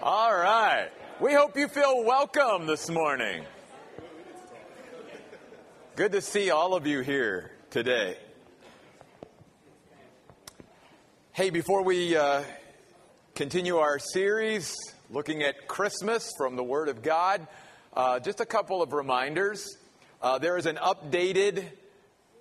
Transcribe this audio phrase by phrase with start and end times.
[0.00, 0.90] All right.
[1.18, 3.44] We hope you feel welcome this morning.
[5.96, 8.16] Good to see all of you here today.
[11.32, 12.44] Hey, before we uh,
[13.34, 14.72] continue our series
[15.10, 17.44] looking at Christmas from the Word of God,
[17.92, 19.66] uh, just a couple of reminders.
[20.22, 21.64] Uh, there is an updated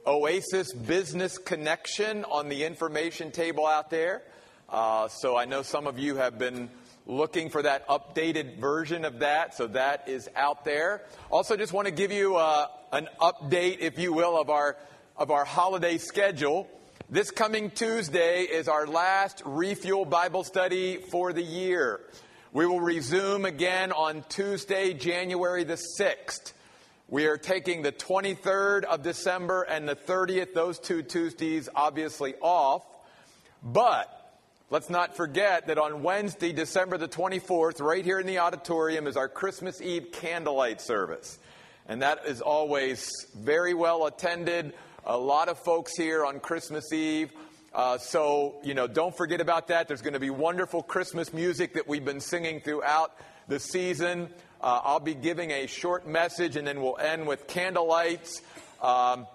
[0.06, 4.22] Oasis Business Connection on the information table out there.
[4.70, 6.70] Uh, so I know some of you have been
[7.08, 11.04] looking for that updated version of that, so that is out there.
[11.32, 14.78] Also, just want to give you uh, an update, if you will, of our
[15.16, 16.70] of our holiday schedule.
[17.10, 22.02] This coming Tuesday is our last refuel Bible study for the year.
[22.54, 26.54] We will resume again on Tuesday, January the 6th.
[27.08, 32.86] We are taking the 23rd of December and the 30th, those two Tuesdays, obviously off.
[33.64, 34.17] But
[34.70, 39.16] Let's not forget that on Wednesday, December the 24th, right here in the auditorium, is
[39.16, 41.40] our Christmas Eve candlelight service.
[41.88, 44.74] And that is always very well attended.
[45.06, 47.32] A lot of folks here on Christmas Eve.
[47.74, 49.88] Uh, so, you know, don't forget about that.
[49.88, 53.14] There's going to be wonderful Christmas music that we've been singing throughout
[53.48, 54.28] the season.
[54.60, 58.42] Uh, I'll be giving a short message and then we'll end with candlelights.
[58.82, 59.28] Um,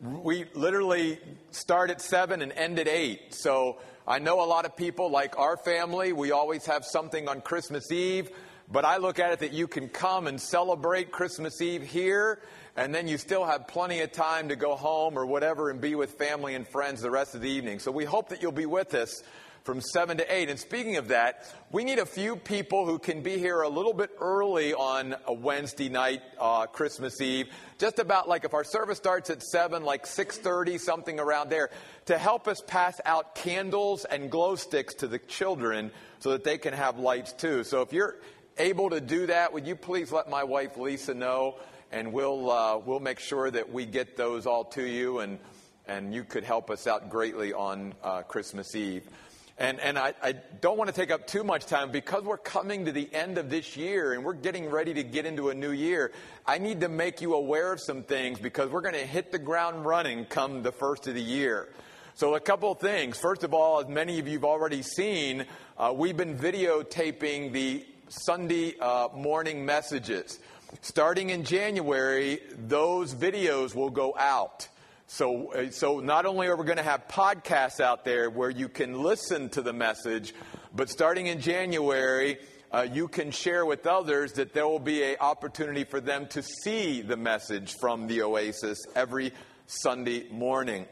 [0.00, 1.18] we literally
[1.50, 3.34] start at 7 and end at 8.
[3.34, 7.40] So, I know a lot of people, like our family, we always have something on
[7.40, 8.28] Christmas Eve,
[8.70, 12.42] but I look at it that you can come and celebrate Christmas Eve here,
[12.76, 15.94] and then you still have plenty of time to go home or whatever and be
[15.94, 17.78] with family and friends the rest of the evening.
[17.78, 19.22] So we hope that you'll be with us
[19.64, 20.50] from 7 to 8.
[20.50, 23.94] And speaking of that, we need a few people who can be here a little
[23.94, 27.46] bit early on a Wednesday night, uh, Christmas Eve.
[27.78, 31.70] Just about like if our service starts at 7, like 6.30, something around there,
[32.06, 36.58] to help us pass out candles and glow sticks to the children so that they
[36.58, 37.64] can have lights too.
[37.64, 38.16] So if you're
[38.58, 41.56] able to do that, would you please let my wife Lisa know?
[41.90, 45.38] And we'll, uh, we'll make sure that we get those all to you and,
[45.86, 49.08] and you could help us out greatly on uh, Christmas Eve.
[49.56, 52.86] And, and I, I, don't want to take up too much time because we're coming
[52.86, 55.70] to the end of this year and we're getting ready to get into a new
[55.70, 56.10] year.
[56.44, 59.38] I need to make you aware of some things because we're going to hit the
[59.38, 61.68] ground running come the first of the year.
[62.16, 63.18] So, a couple of things.
[63.18, 65.46] First of all, as many of you have already seen,
[65.78, 70.38] uh, we've been videotaping the Sunday uh, morning messages.
[70.80, 74.68] Starting in January, those videos will go out.
[75.06, 78.68] So, uh, so not only are we going to have podcasts out there where you
[78.68, 80.34] can listen to the message,
[80.74, 82.38] but starting in January,
[82.72, 86.42] uh, you can share with others that there will be an opportunity for them to
[86.42, 89.32] see the message from the Oasis every
[89.66, 90.86] Sunday morning.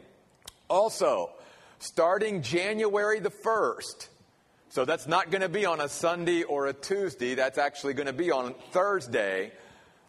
[0.69, 1.31] Also,
[1.79, 4.07] starting January the 1st,
[4.69, 8.07] so that's not going to be on a Sunday or a Tuesday, that's actually going
[8.07, 9.51] to be on Thursday.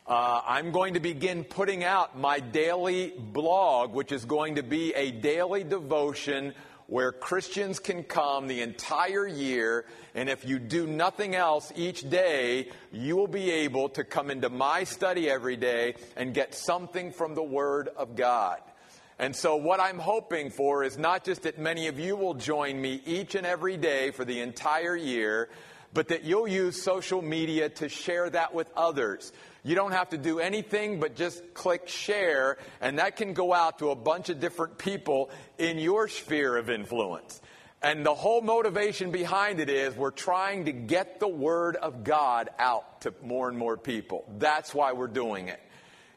[0.06, 4.92] Uh, I'm going to begin putting out my daily blog, which is going to be
[4.92, 6.52] a daily devotion
[6.88, 9.86] where Christians can come the entire year.
[10.14, 14.50] And if you do nothing else each day, you will be able to come into
[14.50, 18.60] my study every day and get something from the Word of God.
[19.18, 22.78] And so, what I'm hoping for is not just that many of you will join
[22.78, 25.48] me each and every day for the entire year,
[25.94, 29.32] but that you'll use social media to share that with others.
[29.66, 33.78] You don't have to do anything but just click share, and that can go out
[33.78, 37.40] to a bunch of different people in your sphere of influence.
[37.82, 42.50] And the whole motivation behind it is we're trying to get the Word of God
[42.58, 44.24] out to more and more people.
[44.38, 45.60] That's why we're doing it.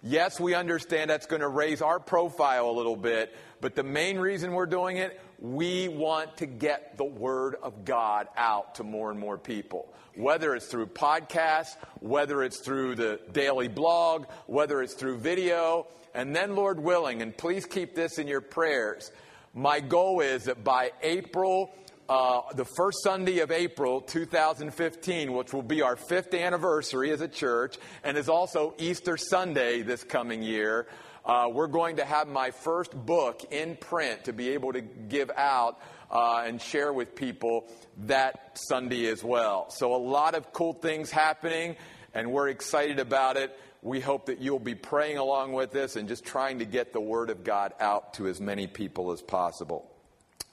[0.03, 4.19] Yes, we understand that's going to raise our profile a little bit, but the main
[4.19, 9.12] reason we're doing it, we want to get the Word of God out to more
[9.12, 14.96] and more people whether it's through podcasts, whether it's through the daily blog, whether it's
[14.96, 15.88] through video.
[16.14, 19.12] And then, Lord willing, and please keep this in your prayers,
[19.53, 21.74] my goal is that by April,
[22.09, 27.28] uh, the first Sunday of April 2015, which will be our fifth anniversary as a
[27.28, 30.88] church, and is also Easter Sunday this coming year,
[31.28, 35.29] uh, we're going to have my first book in print to be able to give
[35.35, 35.78] out
[36.09, 37.68] uh, and share with people
[38.06, 39.70] that Sunday as well.
[39.70, 41.76] So, a lot of cool things happening,
[42.14, 43.58] and we're excited about it.
[43.82, 47.02] We hope that you'll be praying along with us and just trying to get the
[47.02, 49.91] Word of God out to as many people as possible.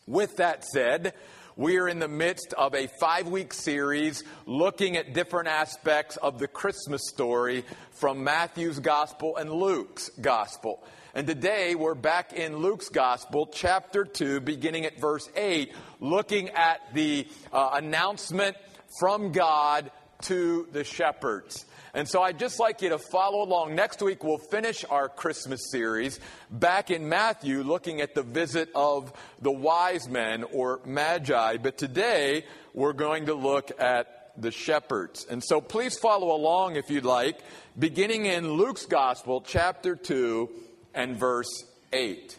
[0.09, 1.15] With that said,
[1.57, 6.39] we are in the midst of a five week series looking at different aspects of
[6.39, 10.83] the Christmas story from Matthew's Gospel and Luke's Gospel.
[11.15, 16.81] And today we're back in Luke's Gospel, chapter 2, beginning at verse 8, looking at
[16.93, 18.57] the uh, announcement
[18.99, 19.93] from God
[20.23, 21.67] to the shepherds.
[21.95, 23.77] And so I'd just like you to follow along.
[23.77, 26.19] Next week, we'll finish our Christmas series
[26.51, 31.57] back in Matthew, looking at the visit of the wise men or magi.
[31.57, 35.25] But today, we're going to look at the shepherds.
[35.31, 37.39] And so please follow along if you'd like,
[37.79, 40.51] beginning in Luke's Gospel, chapter 2
[40.95, 42.37] and verse 8.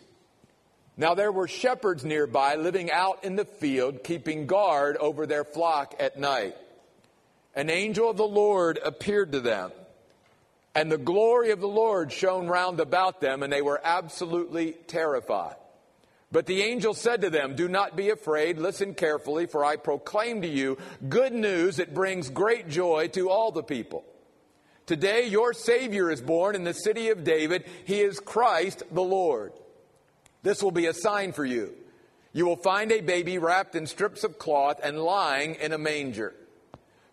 [0.98, 5.96] Now there were shepherds nearby living out in the field, keeping guard over their flock
[5.98, 6.56] at night
[7.56, 9.72] an angel of the Lord appeared to them,
[10.74, 15.56] and the glory of the Lord shone round about them, and they were absolutely terrified.
[16.32, 20.42] But the angel said to them, Do not be afraid, listen carefully, for I proclaim
[20.42, 24.04] to you good news that brings great joy to all the people.
[24.86, 27.66] Today your Savior is born in the city of David.
[27.86, 29.54] He is Christ the Lord.
[30.44, 31.74] This will be a sign for you.
[32.34, 36.36] You will find a baby wrapped in strips of cloth and lying in a manger.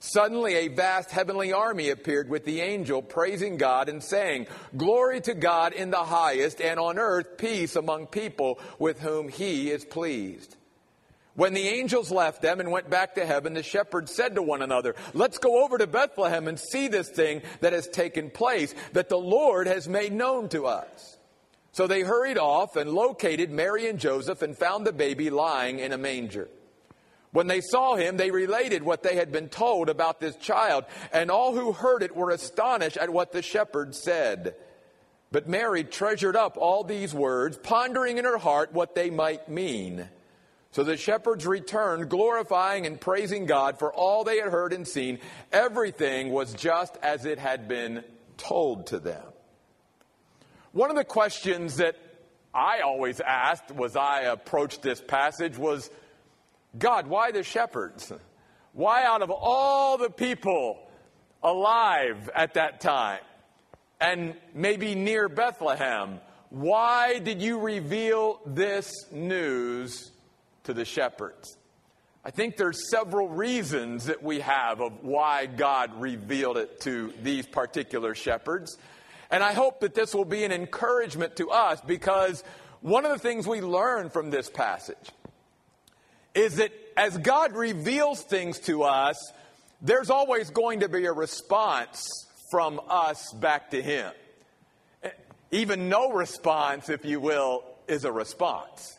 [0.05, 5.33] Suddenly, a vast heavenly army appeared with the angel, praising God and saying, Glory to
[5.33, 10.57] God in the highest, and on earth peace among people with whom he is pleased.
[11.37, 14.61] When the angels left them and went back to heaven, the shepherds said to one
[14.61, 19.09] another, Let's go over to Bethlehem and see this thing that has taken place, that
[19.09, 21.17] the Lord has made known to us.
[21.71, 25.93] So they hurried off and located Mary and Joseph and found the baby lying in
[25.93, 26.49] a manger.
[27.33, 31.31] When they saw him, they related what they had been told about this child, and
[31.31, 34.55] all who heard it were astonished at what the shepherds said.
[35.31, 40.09] But Mary treasured up all these words, pondering in her heart what they might mean.
[40.73, 45.19] So the shepherds returned, glorifying and praising God for all they had heard and seen.
[45.53, 48.05] Everything was just as it had been
[48.37, 49.23] told to them.
[50.73, 51.97] One of the questions that
[52.55, 55.91] I always asked was I approached this passage was,
[56.79, 58.13] God, why the shepherds?
[58.73, 60.79] Why, out of all the people
[61.43, 63.21] alive at that time
[64.01, 66.21] and maybe near Bethlehem,
[66.51, 70.11] why did you reveal this news
[70.65, 71.57] to the shepherds?
[72.25, 77.47] I think there's several reasons that we have of why God revealed it to these
[77.47, 78.79] particular shepherds.
[79.31, 82.45] And I hope that this will be an encouragement to us because
[82.81, 85.11] one of the things we learn from this passage
[86.35, 89.17] is that as God reveals things to us,
[89.81, 92.09] there's always going to be a response
[92.51, 94.13] from us back to Him.
[95.51, 98.99] Even no response, if you will, is a response.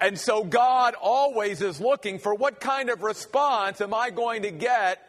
[0.00, 4.50] And so God always is looking for what kind of response am I going to
[4.50, 5.00] get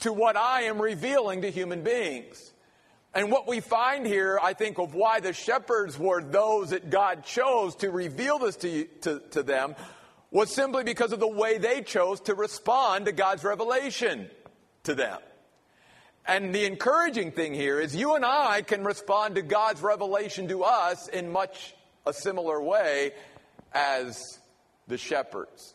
[0.00, 2.52] to what I am revealing to human beings.
[3.12, 7.24] And what we find here, I think, of why the shepherds were those that God
[7.24, 9.74] chose to reveal this to, to, to them
[10.30, 14.30] was simply because of the way they chose to respond to God's revelation
[14.84, 15.18] to them.
[16.26, 20.62] And the encouraging thing here is you and I can respond to God's revelation to
[20.62, 21.74] us in much
[22.06, 23.12] a similar way
[23.72, 24.38] as
[24.86, 25.74] the shepherds.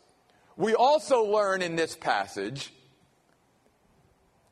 [0.56, 2.72] We also learn in this passage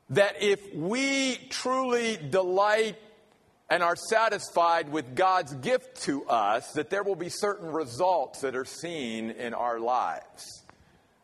[0.09, 2.97] that if we truly delight
[3.69, 8.55] and are satisfied with God's gift to us, that there will be certain results that
[8.55, 10.63] are seen in our lives.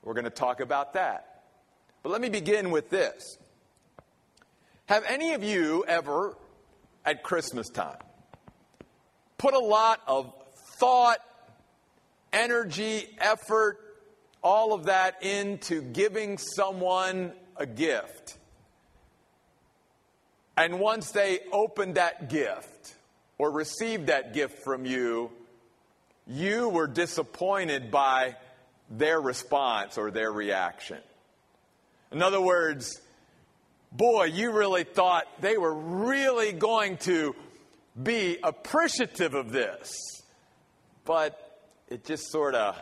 [0.04, 1.44] We're going to talk about that.
[2.02, 3.38] But let me begin with this.
[4.86, 6.36] Have any of you ever,
[7.06, 8.00] at Christmas time,
[9.38, 10.34] put a lot of
[10.80, 11.20] thought,
[12.34, 13.78] energy, effort,
[14.42, 18.39] all of that into giving someone a gift?
[20.60, 22.94] And once they opened that gift
[23.38, 25.32] or received that gift from you,
[26.28, 28.36] you were disappointed by
[28.90, 30.98] their response or their reaction.
[32.12, 33.00] In other words,
[33.94, 37.38] boy, you really thought they were really going to
[38.04, 39.94] be appreciative of this.
[41.06, 41.40] But
[41.88, 42.78] it just sort of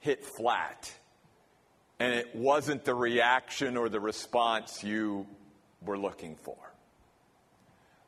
[0.00, 0.92] hit flat.
[2.00, 5.28] And it wasn't the reaction or the response you
[5.84, 6.56] we're looking for.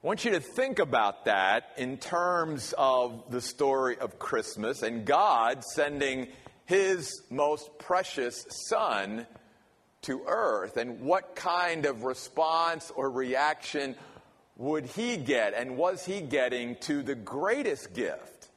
[0.02, 5.04] I want you to think about that in terms of the story of Christmas and
[5.04, 6.28] God sending
[6.66, 9.26] his most precious son
[10.02, 13.96] to earth and what kind of response or reaction
[14.56, 18.50] would he get and was he getting to the greatest gift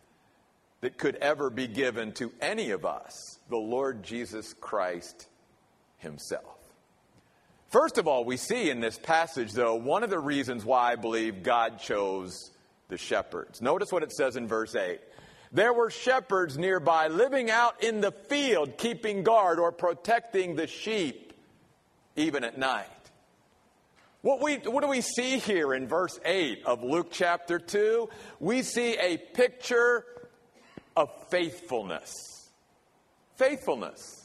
[0.82, 5.27] that could ever be given to any of us, the Lord Jesus Christ
[5.98, 6.61] himself.
[7.72, 10.96] First of all, we see in this passage, though, one of the reasons why I
[10.98, 12.51] believe God chose
[12.90, 13.62] the shepherds.
[13.62, 15.00] Notice what it says in verse 8.
[15.54, 21.34] There were shepherds nearby living out in the field, keeping guard or protecting the sheep.
[22.18, 22.88] even at night.
[24.22, 28.10] What, we, what do we see here in verse 8 of Luke chapter 2?
[28.42, 30.06] We see a picture
[30.96, 32.13] of faithfulness.
[33.38, 34.21] Faithfulness.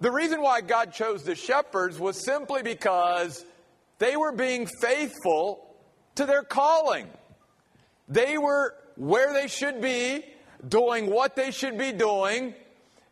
[0.00, 3.44] The reason why God chose the shepherds was simply because
[3.98, 5.74] they were being faithful
[6.16, 7.08] to their calling.
[8.08, 10.24] They were where they should be,
[10.66, 12.54] doing what they should be doing.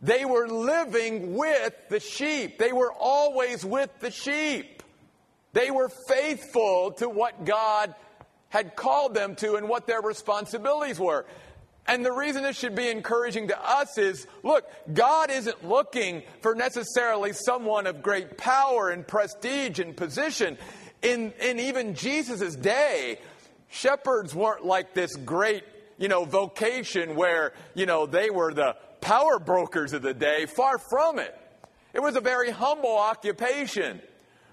[0.00, 2.58] They were living with the sheep.
[2.58, 4.82] They were always with the sheep.
[5.52, 7.94] They were faithful to what God
[8.48, 11.24] had called them to and what their responsibilities were.
[11.86, 16.54] And the reason this should be encouraging to us is look, God isn't looking for
[16.54, 20.58] necessarily someone of great power and prestige and position.
[21.02, 23.18] In, in even Jesus' day,
[23.68, 25.64] shepherds weren't like this great,
[25.98, 30.46] you know, vocation where, you know, they were the power brokers of the day.
[30.46, 31.36] Far from it.
[31.92, 34.00] It was a very humble occupation.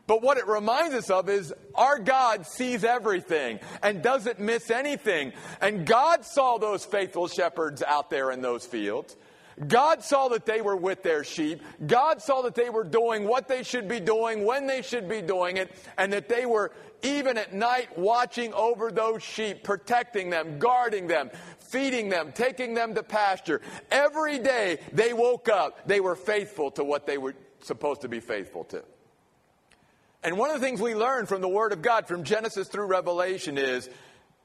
[0.10, 5.34] But what it reminds us of is our God sees everything and doesn't miss anything.
[5.62, 9.16] And God saw those faithful shepherds out there in those fields.
[9.68, 11.62] God saw that they were with their sheep.
[11.86, 15.22] God saw that they were doing what they should be doing when they should be
[15.22, 16.72] doing it, and that they were
[17.04, 22.96] even at night watching over those sheep, protecting them, guarding them, feeding them, taking them
[22.96, 23.62] to pasture.
[23.92, 28.22] Every day they woke up, they were faithful to what they were supposed to be
[28.22, 28.84] faithful to.
[30.24, 32.88] And one of the things we learn from the Word of God, from Genesis through
[32.88, 33.90] Revelation, is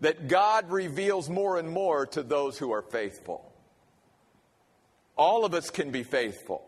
[0.00, 3.52] that God reveals more and more to those who are faithful.
[5.16, 6.62] All of us can be faithful.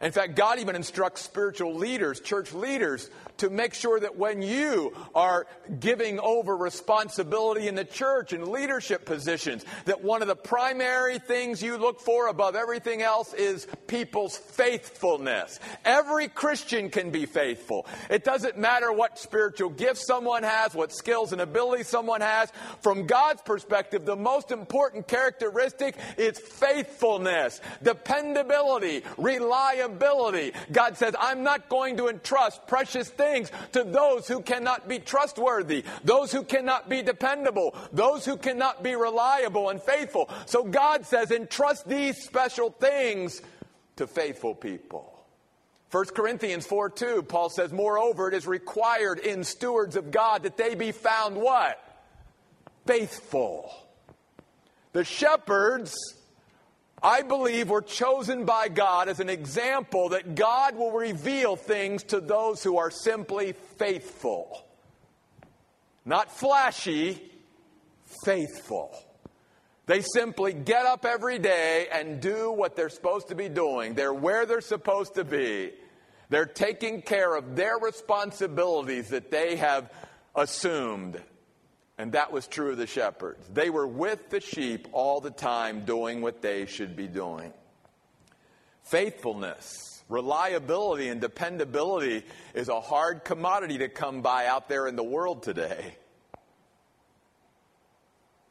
[0.00, 4.94] In fact, God even instructs spiritual leaders, church leaders, to make sure that when you
[5.14, 5.46] are
[5.78, 11.62] giving over responsibility in the church and leadership positions, that one of the primary things
[11.62, 15.60] you look for above everything else is people's faithfulness.
[15.84, 17.86] Every Christian can be faithful.
[18.08, 22.50] It doesn't matter what spiritual gifts someone has, what skills and abilities someone has.
[22.80, 30.52] From God's perspective, the most important characteristic is faithfulness, dependability, reliability.
[30.72, 34.98] God says, I'm not going to entrust precious things things to those who cannot be
[34.98, 40.28] trustworthy, those who cannot be dependable, those who cannot be reliable and faithful.
[40.46, 43.42] So God says, entrust these special things
[43.96, 45.12] to faithful people.
[45.90, 50.56] 1 Corinthians 4 2, Paul says, Moreover, it is required in stewards of God that
[50.56, 51.80] they be found what?
[52.86, 53.72] Faithful.
[54.92, 55.94] The shepherds
[57.02, 62.20] I believe we're chosen by God as an example that God will reveal things to
[62.20, 64.64] those who are simply faithful.
[66.04, 67.20] Not flashy,
[68.24, 68.96] faithful.
[69.86, 73.94] They simply get up every day and do what they're supposed to be doing.
[73.94, 75.72] They're where they're supposed to be.
[76.28, 79.92] They're taking care of their responsibilities that they have
[80.34, 81.22] assumed.
[81.98, 83.48] And that was true of the shepherds.
[83.52, 87.52] They were with the sheep all the time, doing what they should be doing.
[88.82, 92.24] Faithfulness, reliability, and dependability
[92.54, 95.94] is a hard commodity to come by out there in the world today.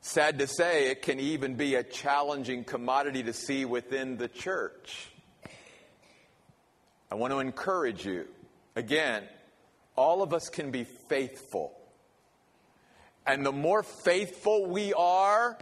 [0.01, 5.07] Sad to say, it can even be a challenging commodity to see within the church.
[7.11, 8.25] I want to encourage you.
[8.75, 9.23] Again,
[9.95, 11.75] all of us can be faithful
[13.25, 15.57] and the more faithful we are,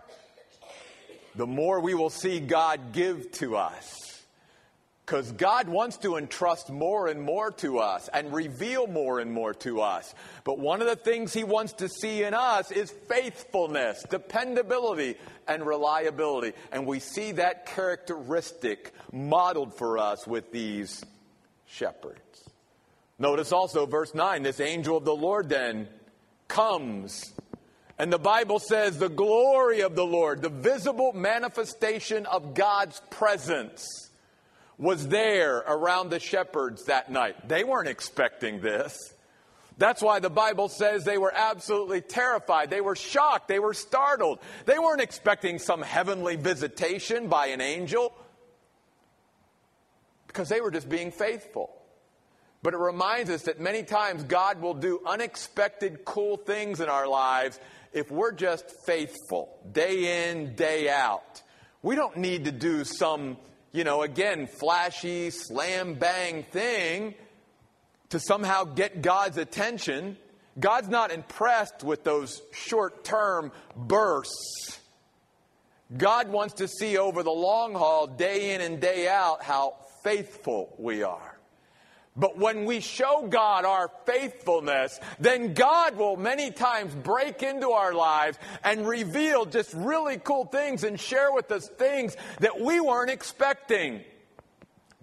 [1.36, 4.00] the more we will see God give to us.
[5.06, 9.54] Because God wants to entrust more and more to us and reveal more and more
[9.56, 10.16] to us.
[10.46, 15.16] But one of the things He wants to see in us is faithfulness, dependability,
[15.46, 16.54] and reliability.
[16.72, 21.04] And we see that characteristic modeled for us with these
[21.66, 22.20] shepherds.
[23.20, 25.90] Notice also verse 9 this angel of the Lord then
[26.48, 27.34] comes
[28.00, 34.10] and the Bible says the glory of the Lord, the visible manifestation of God's presence,
[34.78, 37.48] was there around the shepherds that night.
[37.48, 39.14] They weren't expecting this.
[39.78, 42.70] That's why the Bible says they were absolutely terrified.
[42.70, 43.48] They were shocked.
[43.48, 44.40] They were startled.
[44.66, 48.14] They weren't expecting some heavenly visitation by an angel
[50.28, 51.72] because they were just being faithful.
[52.62, 57.08] But it reminds us that many times God will do unexpected, cool things in our
[57.08, 57.60] lives
[57.94, 61.42] if we're just faithful day in, day out,
[61.82, 63.38] we don't need to do some,
[63.72, 67.16] you know, again, flashy, slam bang thing
[68.10, 70.18] to somehow get God's attention.
[70.60, 74.80] God's not impressed with those short term bursts.
[75.96, 80.74] God wants to see over the long haul, day in and day out, how faithful
[80.78, 81.33] we are.
[82.16, 87.94] But when we show God our faithfulness, then God will many times break into our
[87.94, 93.10] lives and reveal just really cool things and share with us things that we weren't
[93.10, 94.02] expecting.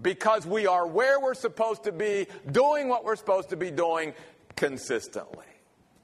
[0.01, 4.15] Because we are where we're supposed to be, doing what we're supposed to be doing
[4.57, 5.45] consistently.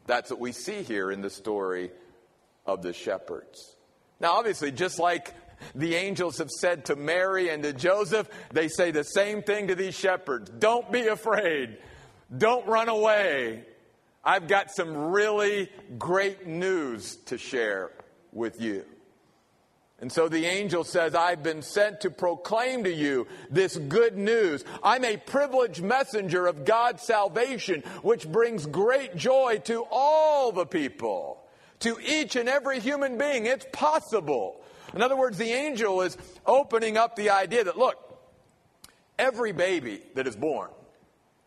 [0.06, 1.90] That's what we see here in the story
[2.66, 3.76] of the shepherds.
[4.20, 5.34] Now, obviously, just like
[5.74, 9.74] the angels have said to Mary and to Joseph, they say the same thing to
[9.74, 11.78] these shepherds Don't be afraid,
[12.36, 13.64] don't run away.
[14.24, 17.92] I've got some really great news to share
[18.32, 18.84] with you.
[19.98, 24.62] And so the angel says, I've been sent to proclaim to you this good news.
[24.82, 31.42] I'm a privileged messenger of God's salvation, which brings great joy to all the people,
[31.80, 33.46] to each and every human being.
[33.46, 34.60] It's possible.
[34.94, 37.96] In other words, the angel is opening up the idea that, look,
[39.18, 40.70] every baby that is born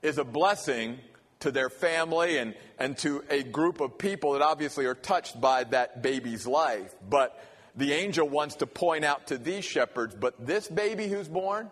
[0.01, 0.99] is a blessing
[1.39, 5.63] to their family and, and to a group of people that obviously are touched by
[5.65, 6.93] that baby's life.
[7.09, 7.41] But
[7.75, 11.69] the angel wants to point out to these shepherds, but this baby who's born,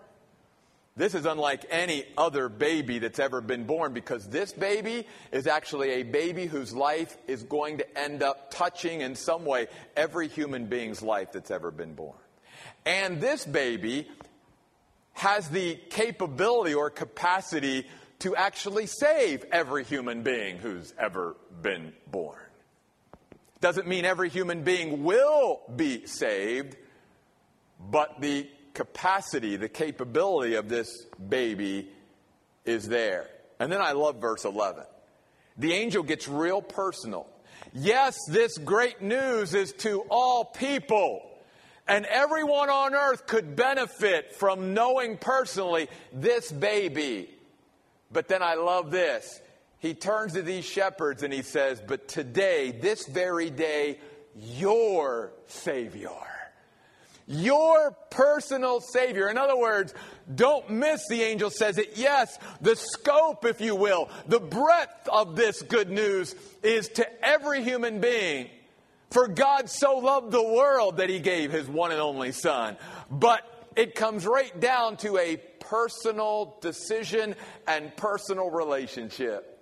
[0.97, 5.91] this is unlike any other baby that's ever been born because this baby is actually
[5.91, 10.65] a baby whose life is going to end up touching in some way every human
[10.65, 12.17] being's life that's ever been born.
[12.83, 14.07] And this baby
[15.13, 17.85] has the capability or capacity
[18.19, 22.39] to actually save every human being who's ever been born.
[23.61, 26.75] Doesn't mean every human being will be saved,
[27.79, 31.89] but the capacity, the capability of this baby
[32.63, 33.27] is there.
[33.59, 34.83] And then I love verse 11.
[35.57, 37.27] The angel gets real personal.
[37.73, 41.23] Yes, this great news is to all people.
[41.87, 47.29] And everyone on earth could benefit from knowing personally this baby.
[48.11, 49.41] But then I love this
[49.79, 53.99] he turns to these shepherds and he says, But today, this very day,
[54.35, 56.09] your Savior,
[57.27, 59.29] your personal Savior.
[59.29, 59.93] In other words,
[60.33, 61.93] don't miss, the angel says it.
[61.95, 67.63] Yes, the scope, if you will, the breadth of this good news is to every
[67.63, 68.49] human being.
[69.11, 72.77] For God so loved the world that he gave his one and only Son.
[73.09, 73.41] But
[73.75, 77.35] it comes right down to a personal decision
[77.67, 79.56] and personal relationship.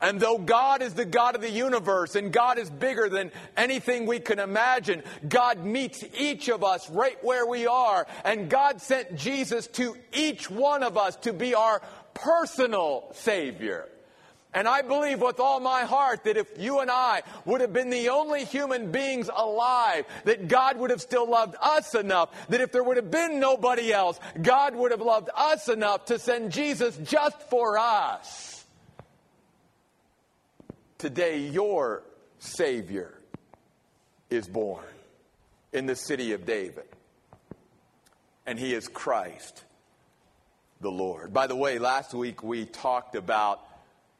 [0.00, 4.06] And though God is the God of the universe and God is bigger than anything
[4.06, 8.06] we can imagine, God meets each of us right where we are.
[8.24, 11.82] And God sent Jesus to each one of us to be our
[12.14, 13.88] personal Savior.
[14.54, 17.90] And I believe with all my heart that if you and I would have been
[17.90, 22.72] the only human beings alive, that God would have still loved us enough, that if
[22.72, 26.96] there would have been nobody else, God would have loved us enough to send Jesus
[27.04, 28.57] just for us.
[30.98, 32.02] Today, your
[32.40, 33.16] Savior
[34.30, 34.84] is born
[35.72, 36.88] in the city of David,
[38.44, 39.62] and He is Christ
[40.80, 41.32] the Lord.
[41.32, 43.60] By the way, last week we talked about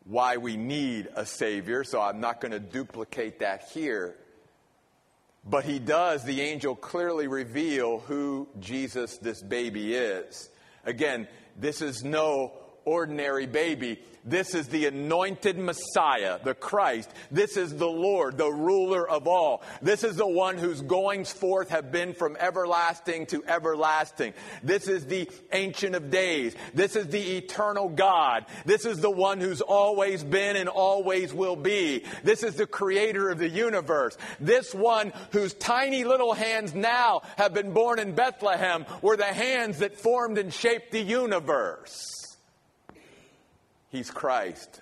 [0.04, 4.14] why we need a Savior, so I'm not going to duplicate that here.
[5.44, 10.48] But he does, the angel clearly reveal who Jesus, this baby, is.
[10.84, 12.52] Again, this is no
[12.84, 13.98] ordinary baby.
[14.28, 17.10] This is the anointed Messiah, the Christ.
[17.30, 19.62] This is the Lord, the ruler of all.
[19.80, 24.34] This is the one whose goings forth have been from everlasting to everlasting.
[24.62, 26.54] This is the Ancient of Days.
[26.74, 28.44] This is the eternal God.
[28.66, 32.04] This is the one who's always been and always will be.
[32.22, 34.18] This is the creator of the universe.
[34.40, 39.78] This one whose tiny little hands now have been born in Bethlehem were the hands
[39.78, 42.27] that formed and shaped the universe.
[43.90, 44.80] He's Christ,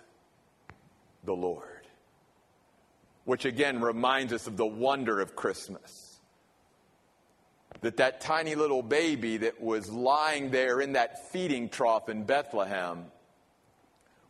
[1.24, 1.62] the Lord.
[3.24, 6.18] Which again reminds us of the wonder of Christmas.
[7.82, 13.04] That that tiny little baby that was lying there in that feeding trough in Bethlehem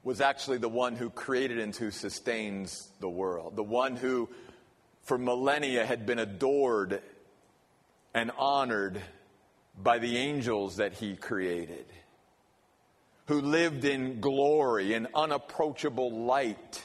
[0.02, 3.56] was actually the one who created and who sustains the world.
[3.56, 4.28] The one who,
[5.02, 7.02] for millennia, had been adored
[8.14, 9.00] and honored
[9.82, 11.86] by the angels that he created
[13.26, 16.84] who lived in glory and unapproachable light,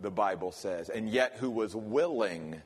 [0.00, 2.60] the Bible says, and yet who was willing.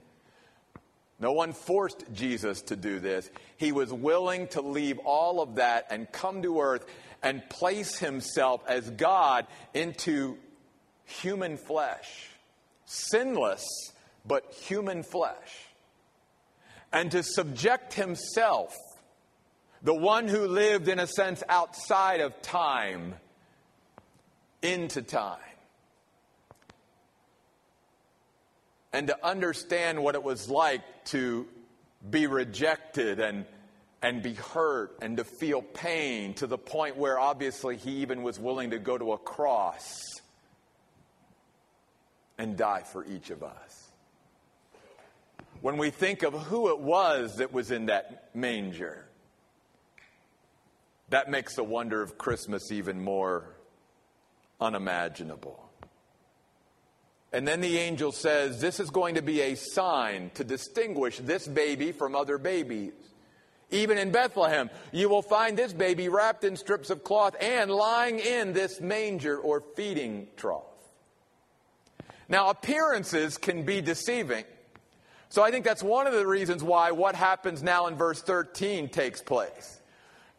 [1.19, 3.31] No one forced Jesus to do this.
[3.57, 6.85] He was willing to leave all of that and come to earth
[7.23, 10.37] and place himself as God into
[11.05, 12.29] human flesh.
[12.85, 13.65] Sinless,
[14.27, 15.67] but human flesh.
[16.93, 18.77] And to subject himself
[19.85, 23.15] the one who lived, in a sense, outside of time,
[24.63, 25.39] into time
[28.95, 31.49] and to understand what it was like to
[32.09, 33.45] be rejected and,
[34.01, 38.39] and be hurt and to feel pain to the point where obviously he even was
[38.39, 40.01] willing to go to a cross
[42.39, 43.91] and die for each of us.
[45.61, 49.04] When we think of who it was that was in that manger,
[51.15, 53.55] that makes the wonder of Christmas even more
[54.61, 55.71] unimaginable.
[57.33, 61.47] And then the angel says, This is going to be a sign to distinguish this
[61.47, 62.95] baby from other babies.
[63.71, 68.19] Even in Bethlehem, you will find this baby wrapped in strips of cloth and lying
[68.19, 70.65] in this manger or feeding trough.
[72.29, 74.47] Now, appearances can be deceiving.
[75.29, 78.89] So I think that's one of the reasons why what happens now in verse 13
[78.89, 79.81] takes place.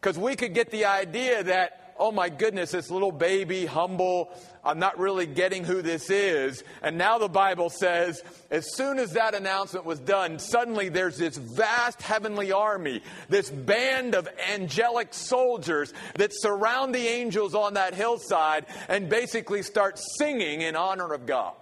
[0.00, 4.30] Because we could get the idea that oh my goodness, this little baby, humble,
[4.64, 6.62] I'm not really getting who this is.
[6.82, 11.36] And now the Bible says, as soon as that announcement was done, suddenly there's this
[11.36, 18.66] vast heavenly army, this band of angelic soldiers that surround the angels on that hillside
[18.88, 21.54] and basically start singing in honor of God.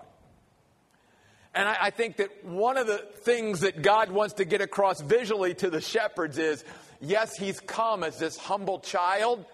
[1.55, 5.01] And I, I, think that one of the things that God wants to get across
[5.01, 6.65] visually to the shepherds is
[7.05, 9.45] yes, he's come as this humble child,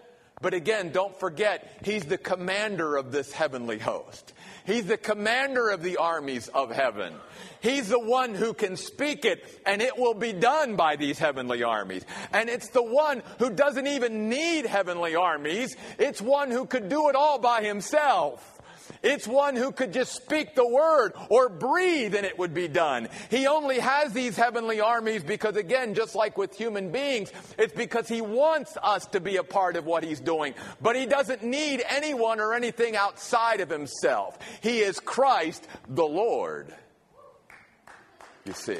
[0.41, 4.33] but again, don't forget, he's the commander of this heavenly host.
[4.65, 7.15] He's the commander of the armies of heaven.
[7.61, 11.63] He's the one who can speak it, and it will be done by these heavenly
[11.63, 12.05] armies.
[12.33, 17.09] And it's the one who doesn't even need heavenly armies, it's one who could do
[17.09, 18.60] it all by himself.
[19.03, 23.09] It's one who could just speak the word or breathe and it would be done.
[23.31, 28.09] He only has these heavenly armies because, again, just like with human beings, it's because
[28.09, 30.55] he wants us to be a part of what he's doing.
[30.81, 34.39] But he doesn't need anyone or anything outside of himself.
[34.63, 36.75] He is Christ the Lord.
[38.45, 38.79] You see.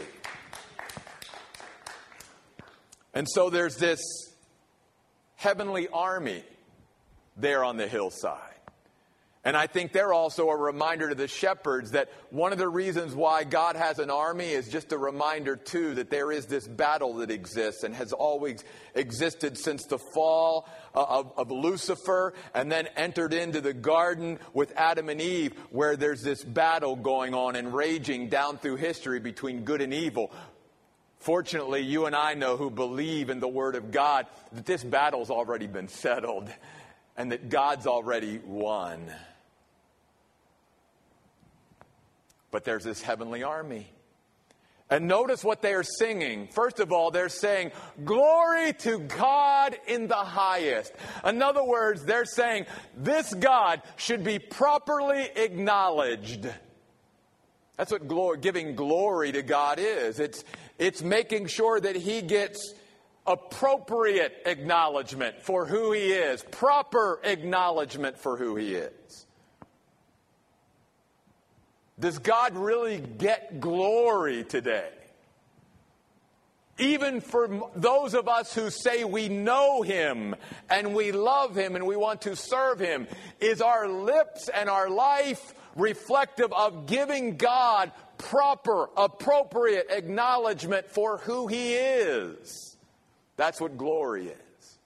[3.13, 4.01] And so there's this
[5.37, 6.45] heavenly army
[7.37, 8.50] there on the hillside.
[9.43, 13.15] And I think they're also a reminder to the shepherds that one of the reasons
[13.15, 17.15] why God has an army is just a reminder, too, that there is this battle
[17.15, 18.63] that exists and has always
[18.95, 24.75] existed since the fall uh, of, of Lucifer and then entered into the garden with
[24.77, 29.65] Adam and Eve, where there's this battle going on and raging down through history between
[29.65, 30.31] good and evil.
[31.21, 35.31] Fortunately, you and I know who believe in the Word of God that this battle's
[35.31, 36.51] already been settled
[37.17, 39.11] and that God's already won.
[42.51, 43.93] But there's this heavenly army.
[44.91, 46.49] And notice what they are singing.
[46.49, 47.71] First of all, they're saying,
[48.05, 50.93] Glory to God in the highest.
[51.25, 56.49] In other words, they're saying, This God should be properly acknowledged.
[57.77, 60.19] That's what glory, giving glory to God is.
[60.19, 60.45] It's,
[60.77, 62.75] it's making sure that He gets
[63.29, 69.27] appropriate acknowledgement for who He is, proper acknowledgement for who He is.
[72.01, 74.89] Does God really get glory today?
[76.79, 80.35] Even for those of us who say we know Him
[80.71, 83.07] and we love Him and we want to serve Him,
[83.39, 91.49] is our lips and our life reflective of giving God proper, appropriate acknowledgement for who
[91.49, 92.77] He is?
[93.37, 94.79] That's what glory is.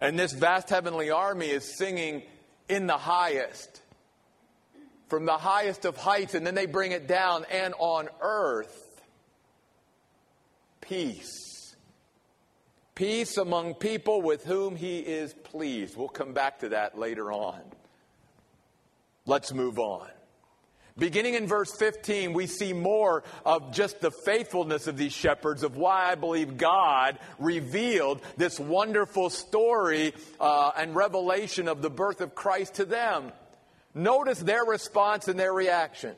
[0.00, 2.22] And this vast heavenly army is singing
[2.68, 3.80] in the highest
[5.08, 9.02] from the highest of heights, and then they bring it down, and on earth,
[10.80, 11.76] peace.
[12.94, 15.96] Peace among people with whom he is pleased.
[15.96, 17.60] We'll come back to that later on.
[19.26, 20.08] Let's move on.
[20.96, 25.76] Beginning in verse 15, we see more of just the faithfulness of these shepherds, of
[25.76, 32.36] why I believe God revealed this wonderful story uh, and revelation of the birth of
[32.36, 33.32] Christ to them.
[33.94, 36.16] Notice their response and their reaction.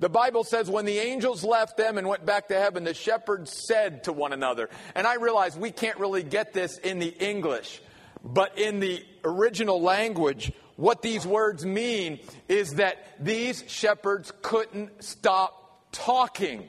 [0.00, 3.54] The Bible says when the angels left them and went back to heaven, the shepherds
[3.66, 7.82] said to one another, and I realize we can't really get this in the English,
[8.24, 15.90] but in the original language, what these words mean is that these shepherds couldn't stop
[15.92, 16.66] talking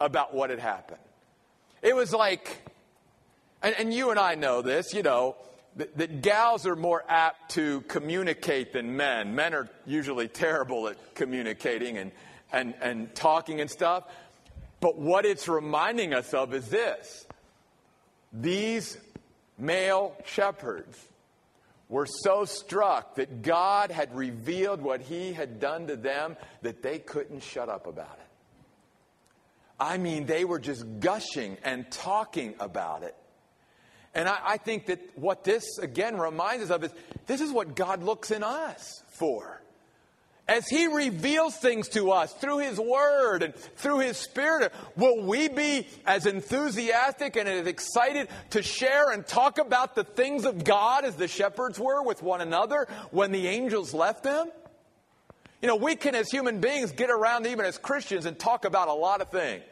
[0.00, 1.00] about what had happened.
[1.82, 2.62] It was like,
[3.62, 5.34] and, and you and I know this, you know,
[5.80, 9.34] that, that gals are more apt to communicate than men.
[9.34, 12.12] Men are usually terrible at communicating and,
[12.52, 14.04] and, and talking and stuff.
[14.80, 17.26] But what it's reminding us of is this
[18.32, 18.98] these
[19.58, 21.02] male shepherds
[21.88, 26.98] were so struck that God had revealed what he had done to them that they
[26.98, 28.26] couldn't shut up about it.
[29.80, 33.16] I mean, they were just gushing and talking about it.
[34.14, 36.92] And I, I, think that what this again reminds us of is
[37.26, 39.62] this is what God looks in us for.
[40.48, 45.48] As He reveals things to us through His Word and through His Spirit, will we
[45.48, 51.04] be as enthusiastic and as excited to share and talk about the things of God
[51.04, 54.50] as the shepherds were with one another when the angels left them?
[55.62, 58.88] You know, we can, as human beings, get around even as Christians and talk about
[58.88, 59.62] a lot of things.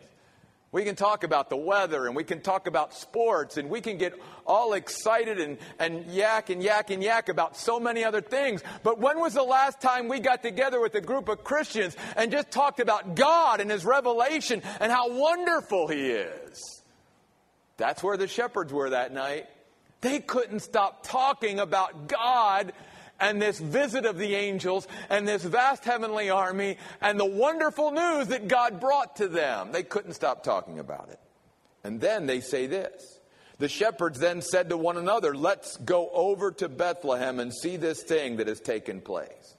[0.70, 3.96] We can talk about the weather and we can talk about sports and we can
[3.96, 4.12] get
[4.46, 8.62] all excited and, and yak and yak and yak about so many other things.
[8.82, 12.30] But when was the last time we got together with a group of Christians and
[12.30, 16.82] just talked about God and His revelation and how wonderful He is?
[17.78, 19.46] That's where the shepherds were that night.
[20.02, 22.72] They couldn't stop talking about God
[23.20, 28.28] and this visit of the angels and this vast heavenly army and the wonderful news
[28.28, 29.72] that God brought to them.
[29.72, 31.20] They couldn't stop talking about it.
[31.84, 33.18] And then they say this.
[33.58, 38.02] The shepherds then said to one another, Let's go over to Bethlehem and see this
[38.02, 39.56] thing that has taken place.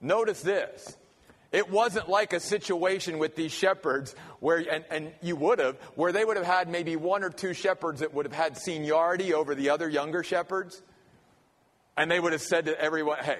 [0.00, 0.96] Notice this.
[1.52, 6.12] It wasn't like a situation with these shepherds where, and, and, you would have, where
[6.12, 9.54] they would have had maybe one or two shepherds that would have had seniority over
[9.54, 10.82] the other younger shepherds.
[11.96, 13.38] And they would have said to everyone, hey,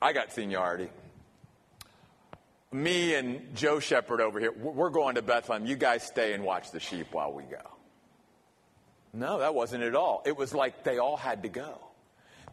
[0.00, 0.88] I got seniority.
[2.70, 5.64] Me and Joe Shepherd over here, we're going to Bethlehem.
[5.64, 7.62] You guys stay and watch the sheep while we go.
[9.12, 10.22] No, that wasn't at all.
[10.26, 11.78] It was like they all had to go.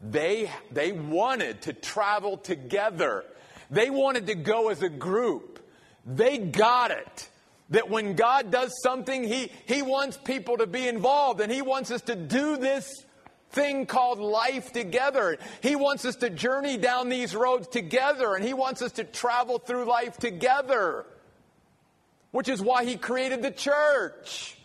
[0.01, 3.25] They, they wanted to travel together.
[3.71, 5.59] They wanted to go as a group.
[6.05, 7.29] They got it.
[7.71, 11.89] That when God does something, he, he wants people to be involved and He wants
[11.89, 13.05] us to do this
[13.51, 15.37] thing called life together.
[15.61, 19.59] He wants us to journey down these roads together, and He wants us to travel
[19.59, 21.05] through life together,
[22.31, 24.57] which is why He created the church.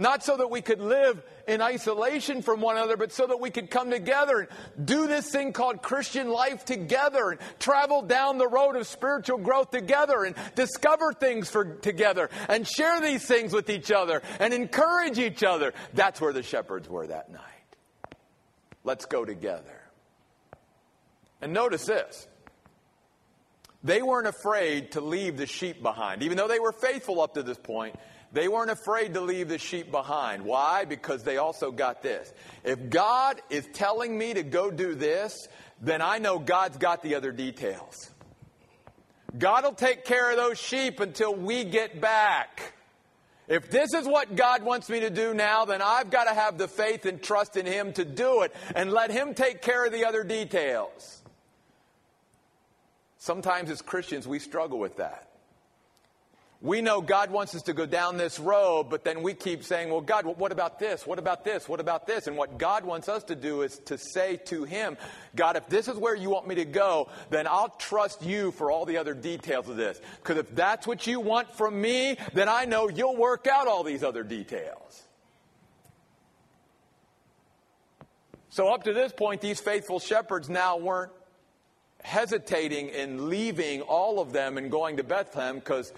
[0.00, 3.50] Not so that we could live in isolation from one another, but so that we
[3.50, 8.46] could come together and do this thing called Christian life together and travel down the
[8.46, 13.70] road of spiritual growth together and discover things for, together and share these things with
[13.70, 15.72] each other and encourage each other.
[15.94, 17.57] That's where the shepherds were that night.
[18.88, 19.82] Let's go together.
[21.42, 22.26] And notice this.
[23.84, 26.22] They weren't afraid to leave the sheep behind.
[26.22, 27.96] Even though they were faithful up to this point,
[28.32, 30.42] they weren't afraid to leave the sheep behind.
[30.42, 30.86] Why?
[30.86, 32.32] Because they also got this.
[32.64, 35.48] If God is telling me to go do this,
[35.82, 38.08] then I know God's got the other details.
[39.36, 42.72] God will take care of those sheep until we get back.
[43.48, 46.58] If this is what God wants me to do now, then I've got to have
[46.58, 49.92] the faith and trust in Him to do it and let Him take care of
[49.92, 51.22] the other details.
[53.16, 55.27] Sometimes as Christians, we struggle with that.
[56.60, 59.90] We know God wants us to go down this road, but then we keep saying,
[59.90, 61.06] well, God, what about this?
[61.06, 61.68] What about this?
[61.68, 62.26] What about this?
[62.26, 64.96] And what God wants us to do is to say to Him,
[65.36, 68.72] God, if this is where you want me to go, then I'll trust you for
[68.72, 70.00] all the other details of this.
[70.16, 73.84] Because if that's what you want from me, then I know you'll work out all
[73.84, 75.04] these other details.
[78.50, 81.12] So, up to this point, these faithful shepherds now weren't
[82.02, 85.92] hesitating in leaving all of them and going to Bethlehem because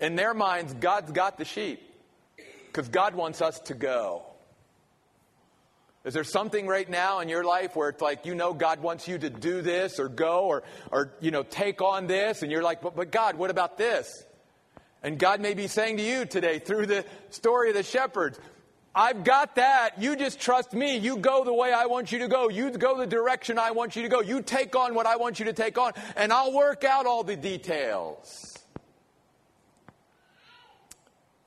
[0.00, 1.80] in their minds, God's got the sheep
[2.66, 4.22] because God wants us to go.
[6.02, 9.06] Is there something right now in your life where it's like you know God wants
[9.06, 12.62] you to do this or go or, or you know, take on this and you're
[12.62, 14.24] like, but, but God, what about this?
[15.02, 18.38] And God may be saying to you today through the story of the shepherds,
[18.94, 20.00] I've got that.
[20.00, 20.96] You just trust me.
[20.96, 22.48] You go the way I want you to go.
[22.48, 24.20] You go the direction I want you to go.
[24.20, 27.22] You take on what I want you to take on, and I'll work out all
[27.22, 28.59] the details.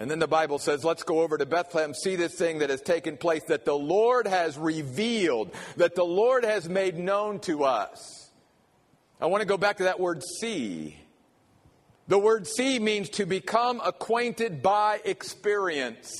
[0.04, 2.82] And then the Bible says, let's go over to Bethlehem, see this thing that has
[2.82, 8.30] taken place, that the Lord has revealed, that the Lord has made known to us.
[9.22, 10.98] I want to go back to that word see.
[12.10, 16.14] The word see means to become acquainted by experience.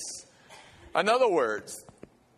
[0.96, 1.84] In other words,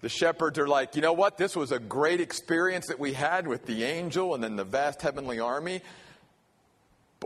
[0.01, 1.39] the shepherds are like, you know what?
[1.39, 5.01] This was a great experience that we had with the angel and then the vast
[5.01, 5.81] heavenly army.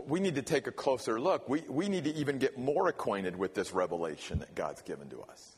[0.07, 1.47] We need to take a closer look.
[1.49, 5.21] We, we need to even get more acquainted with this revelation that God's given to
[5.21, 5.55] us.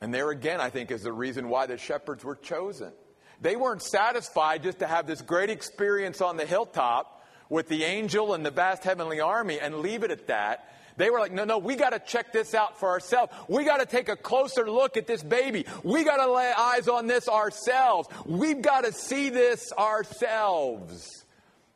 [0.00, 2.92] And there again, I think, is the reason why the shepherds were chosen.
[3.40, 8.34] They weren't satisfied just to have this great experience on the hilltop with the angel
[8.34, 10.68] and the vast heavenly army and leave it at that.
[10.96, 13.32] They were like, no, no, we got to check this out for ourselves.
[13.48, 15.66] We got to take a closer look at this baby.
[15.82, 18.08] We got to lay eyes on this ourselves.
[18.26, 21.24] We've got to see this ourselves.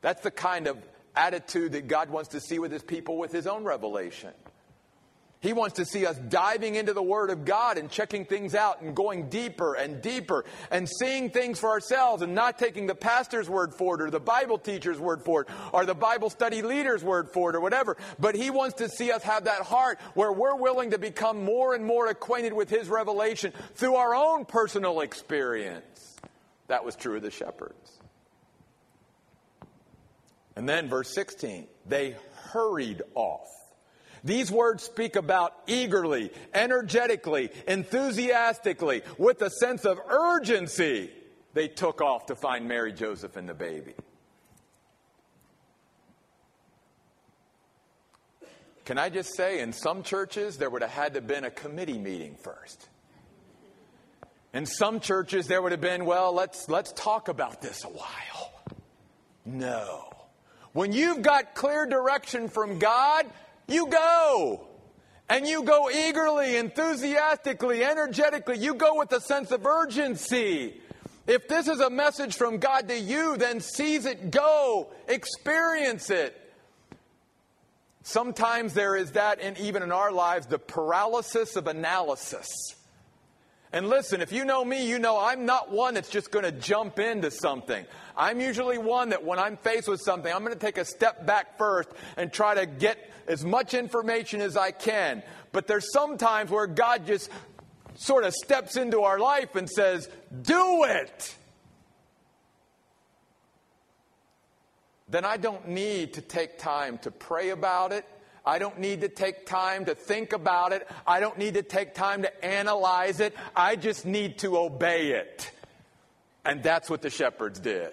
[0.02, 0.79] That's the kind of
[1.16, 4.33] attitude that God wants to see with his people with his own revelation.
[5.40, 8.81] He wants to see us diving into the Word of God and checking things out
[8.81, 13.48] and going deeper and deeper and seeing things for ourselves and not taking the pastor's
[13.48, 17.05] word for it or the Bible teacher's word for it or the Bible study leader's
[17.05, 17.96] word for it or whatever.
[18.18, 21.74] But He wants to see us have that heart where we're willing to become more
[21.74, 26.16] and more acquainted with His revelation through our own personal experience.
[26.68, 27.95] That was true of the shepherds.
[30.57, 32.16] And then, verse 16, they
[32.53, 33.47] hurried off.
[34.25, 41.11] These words speak about eagerly, energetically, enthusiastically, with a sense of urgency.
[41.55, 43.95] They took off to find Mary, Joseph, and the baby.
[48.85, 51.51] Can I just say, in some churches, there would have had to have been a
[51.51, 52.88] committee meeting first.
[54.55, 58.53] In some churches, there would have been, well, let's, let's talk about this a while.
[59.45, 60.15] No.
[60.76, 63.24] When you've got clear direction from God,
[63.66, 64.66] you go.
[65.26, 68.58] And you go eagerly, enthusiastically, energetically.
[68.58, 70.78] You go with a sense of urgency.
[71.26, 76.38] If this is a message from God to you, then seize it, go, experience it.
[78.02, 82.50] Sometimes there is that, and even in our lives, the paralysis of analysis.
[83.72, 86.52] And listen, if you know me, you know I'm not one that's just going to
[86.52, 87.84] jump into something.
[88.16, 91.26] I'm usually one that when I'm faced with something, I'm going to take a step
[91.26, 92.98] back first and try to get
[93.29, 95.22] as much information as I can.
[95.52, 97.31] But there's some times where God just
[97.96, 100.09] sort of steps into our life and says,
[100.42, 101.35] Do it.
[105.09, 108.05] Then I don't need to take time to pray about it.
[108.44, 110.88] I don't need to take time to think about it.
[111.07, 113.35] I don't need to take time to analyze it.
[113.55, 115.50] I just need to obey it.
[116.44, 117.92] And that's what the shepherds did.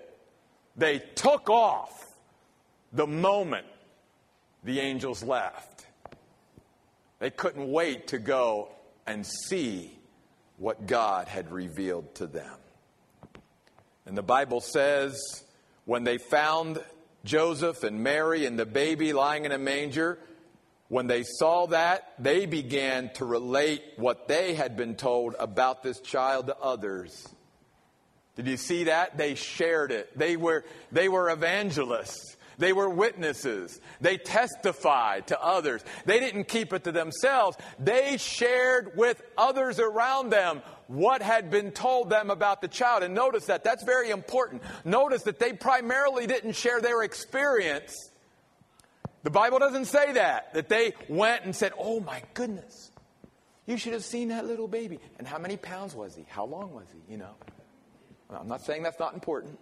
[0.76, 1.92] They took off
[2.92, 3.68] the moment
[4.64, 5.86] the angels left.
[7.20, 8.70] They couldn't wait to go
[9.06, 9.92] and see
[10.58, 12.56] what God had revealed to them.
[14.06, 15.44] And the Bible says
[15.86, 16.80] when they found
[17.24, 20.20] Joseph and Mary and the baby lying in a manger,
[20.90, 26.00] when they saw that, they began to relate what they had been told about this
[26.02, 27.28] child to others.
[28.36, 29.18] Did you see that?
[29.18, 30.18] They shared it.
[30.18, 32.38] They were, they were evangelists.
[32.58, 33.80] They were witnesses.
[34.02, 35.84] They testified to others.
[36.06, 37.58] They didn't keep it to themselves.
[37.80, 43.04] They shared with others around them what had been told them about the child.
[43.04, 43.64] And notice that.
[43.64, 44.62] That's very important.
[44.86, 48.12] Notice that they primarily didn't share their experience.
[49.24, 50.54] The Bible doesn't say that.
[50.54, 52.92] That they went and said, Oh my goodness,
[53.66, 55.00] you should have seen that little baby.
[55.18, 56.26] And how many pounds was he?
[56.28, 57.14] How long was he?
[57.14, 57.36] You know.
[58.40, 59.60] I'm not saying that's not important.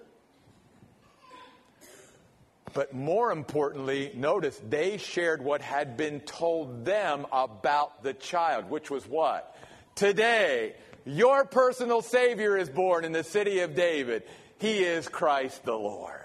[2.73, 8.89] But more importantly, notice they shared what had been told them about the child, which
[8.89, 9.55] was what?
[9.95, 14.23] Today, your personal Savior is born in the city of David.
[14.59, 16.15] He is Christ the Lord.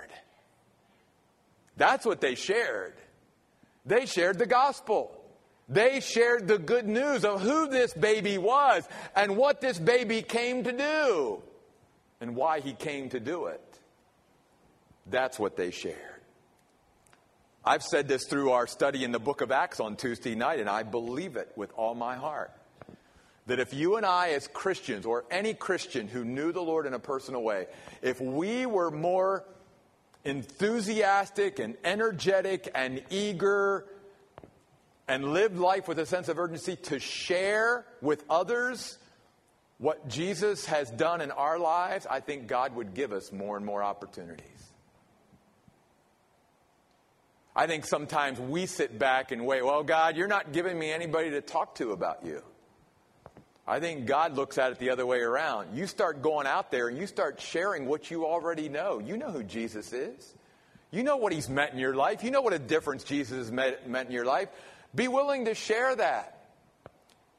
[1.77, 2.95] That's what they shared.
[3.85, 5.13] They shared the gospel.
[5.69, 10.63] They shared the good news of who this baby was and what this baby came
[10.63, 11.43] to do
[12.21, 13.81] and why he came to do it.
[15.07, 15.97] That's what they shared.
[17.65, 20.69] I've said this through our study in the book of Acts on Tuesday night, and
[20.69, 22.53] I believe it with all my heart.
[23.47, 26.95] That if you and I, as Christians, or any Christian who knew the Lord in
[26.95, 27.67] a personal way,
[28.03, 29.45] if we were more
[30.25, 33.87] enthusiastic and energetic and eager
[35.09, 38.99] and lived life with a sense of urgency to share with others
[39.79, 43.67] what Jesus has done in our lives, I think God would give us more and
[43.67, 44.45] more opportunities.
[47.55, 51.31] I think sometimes we sit back and wait, well, God, you're not giving me anybody
[51.31, 52.43] to talk to about you.
[53.67, 55.77] I think God looks at it the other way around.
[55.77, 58.99] You start going out there and you start sharing what you already know.
[58.99, 60.35] You know who Jesus is.
[60.91, 62.23] You know what he's meant in your life.
[62.23, 64.49] You know what a difference Jesus has meant, meant in your life.
[64.95, 66.47] Be willing to share that.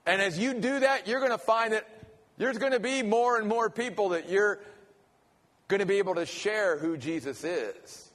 [0.05, 1.87] And as you do that, you're going to find that
[2.37, 4.59] there's going to be more and more people that you're
[5.67, 8.09] going to be able to share who Jesus is,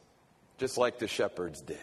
[0.58, 1.78] just like the shepherds did.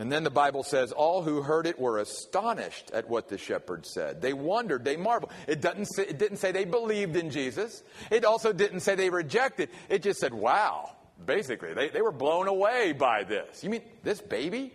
[0.00, 3.90] And then the Bible says, all who heard it were astonished at what the shepherds
[3.92, 4.22] said.
[4.22, 5.32] They wondered, they marveled.
[5.48, 7.82] It, doesn't say, it didn't say they believed in Jesus.
[8.08, 9.70] It also didn't say they rejected.
[9.88, 10.92] It just said, wow.
[11.24, 13.64] Basically, they, they were blown away by this.
[13.64, 14.72] You mean this baby?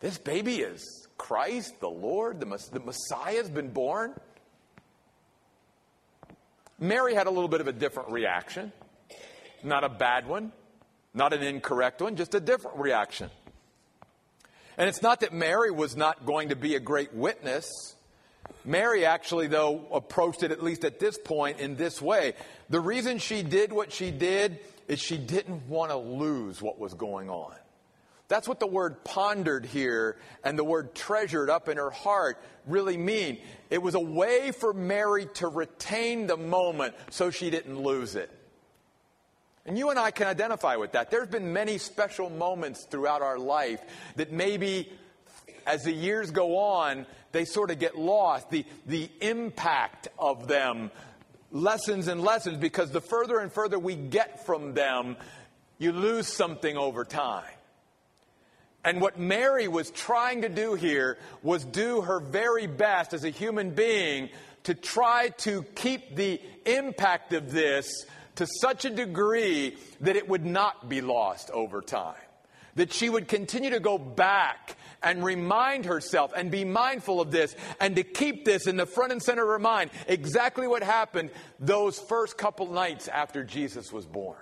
[0.00, 4.12] This baby is Christ, the Lord, the, the Messiah has been born.
[6.78, 8.72] Mary had a little bit of a different reaction.
[9.62, 10.52] Not a bad one,
[11.12, 13.30] not an incorrect one, just a different reaction.
[14.76, 17.96] And it's not that Mary was not going to be a great witness.
[18.64, 22.34] Mary actually, though, approached it at least at this point in this way.
[22.68, 26.94] The reason she did what she did is she didn't want to lose what was
[26.94, 27.54] going on.
[28.28, 32.98] That's what the word pondered here and the word treasured up in her heart really
[32.98, 33.38] mean.
[33.70, 38.30] It was a way for Mary to retain the moment so she didn't lose it.
[39.64, 41.10] And you and I can identify with that.
[41.10, 43.80] There's been many special moments throughout our life
[44.16, 44.92] that maybe
[45.66, 48.50] as the years go on, they sort of get lost.
[48.50, 50.90] The, the impact of them
[51.50, 55.16] lessens and lessens because the further and further we get from them,
[55.78, 57.44] you lose something over time.
[58.84, 63.30] And what Mary was trying to do here was do her very best as a
[63.30, 64.30] human being
[64.64, 68.06] to try to keep the impact of this
[68.36, 72.14] to such a degree that it would not be lost over time.
[72.76, 77.56] That she would continue to go back and remind herself and be mindful of this
[77.80, 81.30] and to keep this in the front and center of her mind exactly what happened
[81.58, 84.38] those first couple nights after Jesus was born.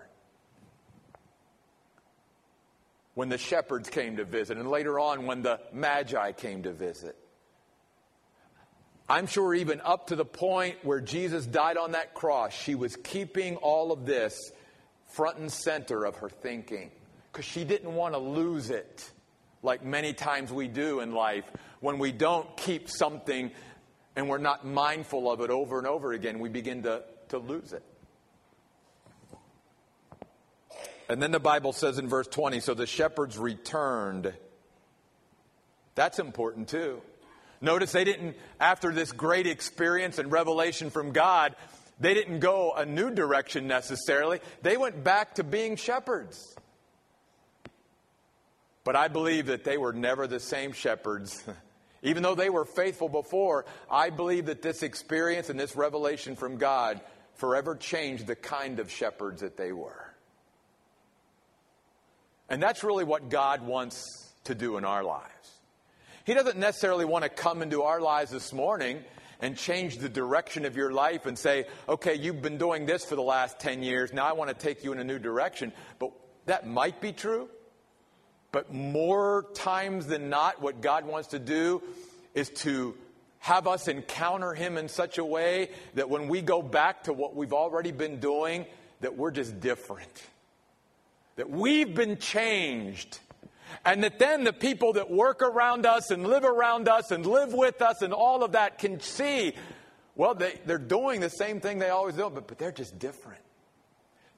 [3.17, 7.17] When the shepherds came to visit, and later on when the Magi came to visit.
[9.09, 12.95] I'm sure even up to the point where Jesus died on that cross, she was
[12.95, 14.53] keeping all of this
[15.07, 16.91] front and center of her thinking
[17.33, 19.11] because she didn't want to lose it
[19.63, 21.51] like many times we do in life.
[21.81, 23.51] When we don't keep something
[24.15, 27.73] and we're not mindful of it over and over again, we begin to, to lose
[27.73, 27.83] it.
[31.09, 34.33] And then the Bible says in verse 20 so the shepherds returned.
[35.95, 37.01] That's important too.
[37.61, 41.57] Notice they didn't, after this great experience and revelation from God,
[41.99, 44.41] they didn't go a new direction necessarily.
[44.63, 46.55] They went back to being shepherds.
[48.85, 51.43] But I believe that they were never the same shepherds.
[52.03, 56.59] Even though they were faithful before, I believe that this experience and this revelation from
[56.59, 57.01] God
[57.35, 60.06] forever changed the kind of shepherds that they were.
[62.49, 65.33] And that's really what God wants to do in our lives.
[66.25, 69.05] He doesn't necessarily want to come into our lives this morning
[69.41, 73.17] and change the direction of your life and say, okay, you've been doing this for
[73.17, 74.13] the last 10 years.
[74.13, 75.73] Now I want to take you in a new direction.
[75.99, 76.11] But
[76.47, 77.49] that might be true.
[78.53, 81.83] But more times than not, what God wants to do
[82.35, 82.97] is to
[83.39, 87.37] have us encounter Him in such a way that when we go back to what
[87.37, 88.67] we've already been doing,
[89.01, 90.11] that we're just different.
[91.37, 93.21] That we've been changed
[93.85, 97.53] and that then the people that work around us and live around us and live
[97.53, 99.55] with us and all of that can see,
[100.15, 103.41] well, they, they're doing the same thing they always do, but, but they're just different.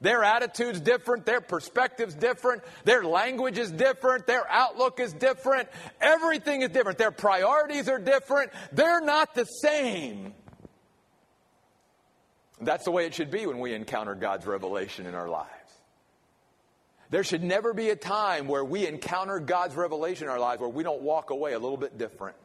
[0.01, 5.67] Their attitude's different, their perspective's different, their language is different, their outlook is different,
[5.99, 10.33] everything is different, their priorities are different, they're not the same.
[12.61, 15.49] That's the way it should be when we encounter God's revelation in our lives.
[17.09, 20.69] There should never be a time where we encounter God's revelation in our lives where
[20.69, 22.35] we don't walk away a little bit different.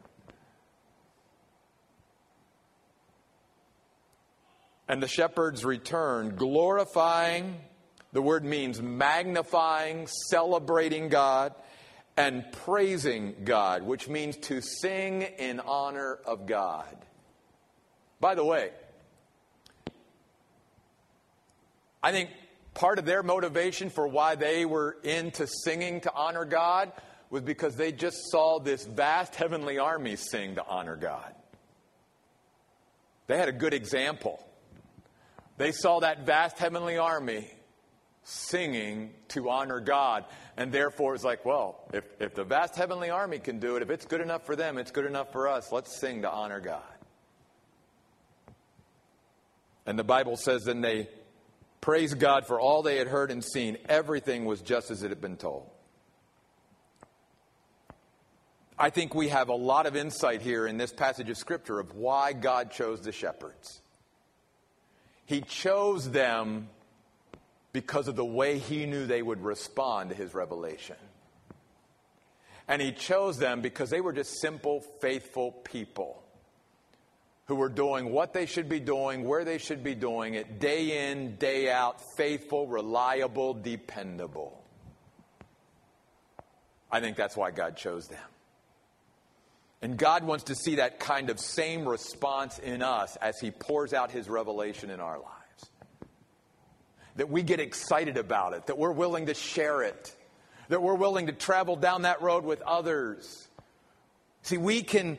[4.89, 7.57] And the shepherds returned, glorifying,
[8.12, 11.55] the word means magnifying, celebrating God,
[12.17, 16.97] and praising God, which means to sing in honor of God.
[18.21, 18.71] By the way,
[22.03, 22.31] I think
[22.75, 26.93] part of their motivation for why they were into singing to honor God
[27.31, 31.35] was because they just saw this vast heavenly army sing to honor God.
[33.27, 34.45] They had a good example.
[35.57, 37.49] They saw that vast heavenly army
[38.25, 40.25] singing to honor God.
[40.57, 43.91] And therefore, it's like, well, if, if the vast heavenly army can do it, if
[43.91, 45.72] it's good enough for them, it's good enough for us.
[45.72, 46.83] Let's sing to honor God.
[49.87, 51.09] And the Bible says then they
[51.85, 53.76] Praise God for all they had heard and seen.
[53.91, 55.68] Everything was just as it had been told.
[58.78, 61.95] I think we have a lot of insight here in this passage of Scripture of
[61.95, 63.82] why God chose the shepherds.
[65.26, 66.70] He chose them
[67.74, 70.97] because of the way He knew they would respond to His revelation.
[72.66, 76.24] And He chose them because they were just simple, faithful people
[77.47, 81.11] who are doing what they should be doing, where they should be doing it, day
[81.11, 84.63] in, day out, faithful, reliable, dependable.
[86.91, 88.19] I think that's why God chose them.
[89.83, 93.93] And God wants to see that kind of same response in us as He pours
[93.93, 95.71] out His revelation in our lives.
[97.17, 100.17] That we get excited about it, that we're willing to share it,
[100.69, 103.47] that we're willing to travel down that road with others.
[104.41, 105.19] See, we can,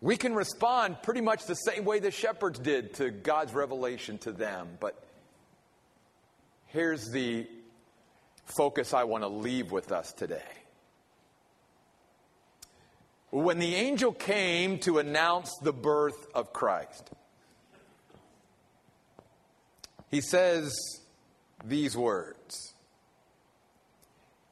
[0.00, 4.32] we can respond pretty much the same way the shepherds did to God's revelation to
[4.32, 4.68] them.
[4.80, 5.02] But
[6.66, 7.46] here's the
[8.44, 10.42] focus I want to leave with us today.
[13.30, 17.10] When the angel came to announce the birth of Christ,
[20.10, 20.72] he says
[21.64, 22.74] these words.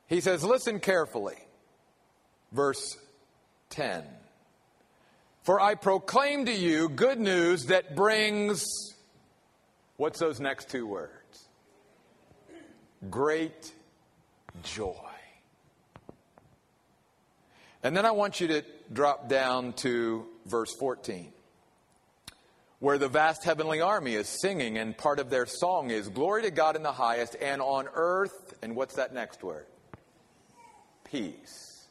[0.06, 1.36] He says, Listen carefully.
[2.52, 2.96] Verse
[3.70, 4.04] 10.
[5.48, 8.62] For I proclaim to you good news that brings,
[9.96, 11.48] what's those next two words?
[13.08, 13.72] Great
[14.62, 14.92] joy.
[17.82, 21.32] And then I want you to drop down to verse 14,
[22.80, 26.50] where the vast heavenly army is singing, and part of their song is Glory to
[26.50, 29.64] God in the highest, and on earth, and what's that next word?
[31.04, 31.86] Peace,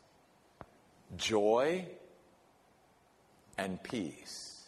[1.16, 1.88] joy,
[3.58, 4.64] and peace.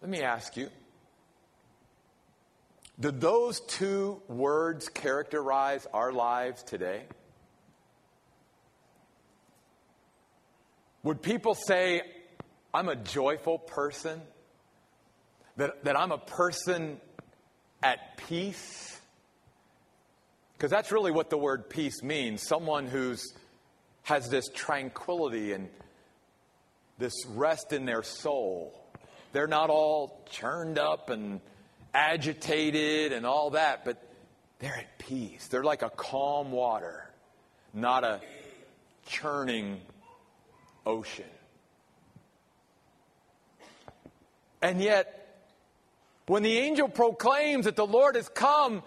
[0.00, 0.70] Let me ask you
[3.00, 7.02] do those two words characterize our lives today?
[11.04, 12.02] Would people say,
[12.74, 14.20] I'm a joyful person?
[15.56, 17.00] That, that I'm a person
[17.82, 18.97] at peace?
[20.58, 23.32] Because that's really what the word peace means someone who's
[24.02, 25.68] has this tranquility and
[26.98, 28.74] this rest in their soul.
[29.32, 31.40] They're not all churned up and
[31.94, 34.02] agitated and all that, but
[34.58, 35.46] they're at peace.
[35.46, 37.08] They're like a calm water,
[37.72, 38.20] not a
[39.06, 39.80] churning
[40.84, 41.24] ocean.
[44.60, 45.46] And yet,
[46.26, 48.82] when the angel proclaims that the Lord has come,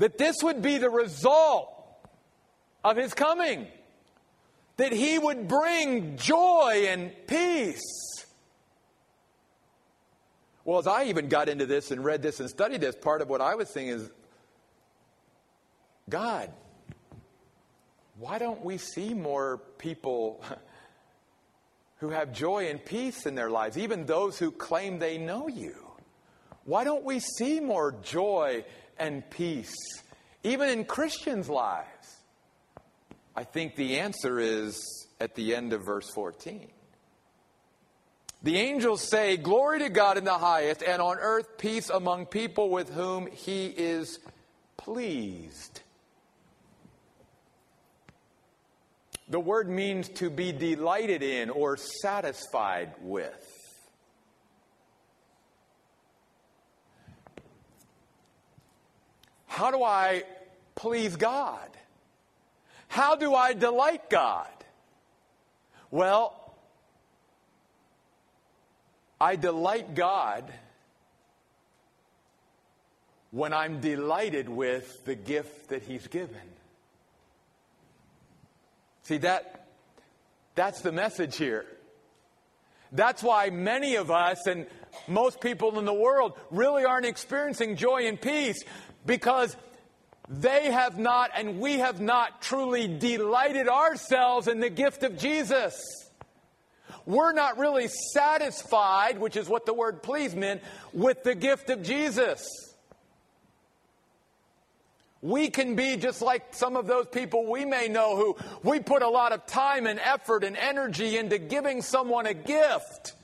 [0.00, 1.72] that this would be the result
[2.82, 3.66] of his coming,
[4.76, 7.80] that he would bring joy and peace
[10.64, 13.28] well, as I even got into this and read this and studied this, part of
[13.28, 14.10] what I was saying is
[16.08, 16.50] God,
[18.18, 20.44] why don't we see more people
[21.96, 25.74] who have joy and peace in their lives, even those who claim they know you?
[26.64, 28.64] Why don't we see more joy
[29.00, 29.74] and peace,
[30.44, 32.16] even in Christians' lives?
[33.34, 36.68] I think the answer is at the end of verse 14.
[38.42, 42.70] The angels say, Glory to God in the highest, and on earth peace among people
[42.70, 44.18] with whom he is
[44.76, 45.80] pleased.
[49.28, 53.59] The word means to be delighted in or satisfied with.
[59.60, 60.22] How do I
[60.74, 61.68] please God?
[62.88, 64.48] How do I delight God?
[65.90, 66.34] Well,
[69.20, 70.50] I delight God
[73.32, 76.48] when I'm delighted with the gift that He's given.
[79.02, 79.66] See, that,
[80.54, 81.66] that's the message here.
[82.92, 84.66] That's why many of us and
[85.06, 88.64] most people in the world really aren't experiencing joy and peace
[89.06, 89.56] because
[90.28, 96.00] they have not and we have not truly delighted ourselves in the gift of Jesus
[97.06, 101.82] we're not really satisfied, which is what the word please meant, with the gift of
[101.82, 102.46] Jesus.
[105.22, 109.02] We can be just like some of those people we may know who we put
[109.02, 113.14] a lot of time and effort and energy into giving someone a gift.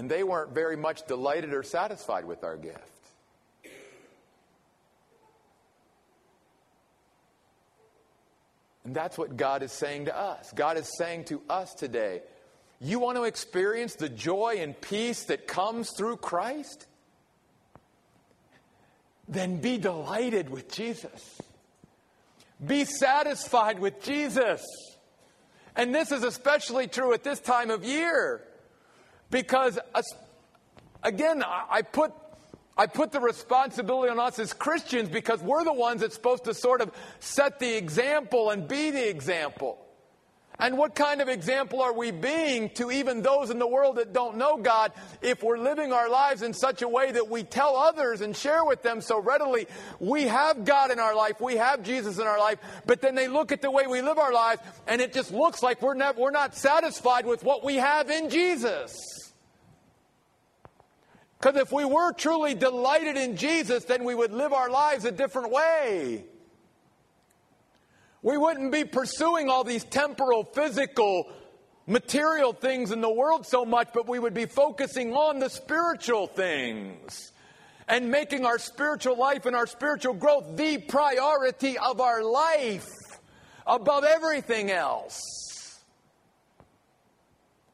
[0.00, 2.78] And they weren't very much delighted or satisfied with our gift.
[8.82, 10.50] And that's what God is saying to us.
[10.54, 12.22] God is saying to us today,
[12.80, 16.86] you want to experience the joy and peace that comes through Christ?
[19.28, 21.42] Then be delighted with Jesus.
[22.66, 24.64] Be satisfied with Jesus.
[25.76, 28.46] And this is especially true at this time of year
[29.30, 30.02] because, uh,
[31.02, 32.12] again, I put
[32.76, 36.54] I put the responsibility on us as Christians because we're the ones that's supposed to
[36.54, 39.76] sort of set the example and be the example.
[40.58, 44.12] And what kind of example are we being to even those in the world that
[44.12, 47.76] don't know God if we're living our lives in such a way that we tell
[47.76, 49.66] others and share with them so readily
[49.98, 53.26] we have God in our life, we have Jesus in our life, but then they
[53.26, 56.18] look at the way we live our lives and it just looks like we're not,
[56.18, 59.19] we're not satisfied with what we have in Jesus.
[61.40, 65.12] Because if we were truly delighted in Jesus, then we would live our lives a
[65.12, 66.24] different way.
[68.22, 71.32] We wouldn't be pursuing all these temporal, physical,
[71.86, 76.26] material things in the world so much, but we would be focusing on the spiritual
[76.26, 77.32] things
[77.88, 82.86] and making our spiritual life and our spiritual growth the priority of our life
[83.66, 85.18] above everything else.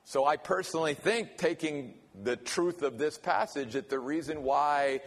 [0.05, 5.01] So I personally think, taking the truth of this passage, that the reason why